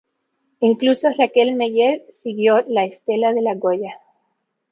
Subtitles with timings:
[0.61, 3.99] Incluso Raquel Meller siguió la estela de La Goya.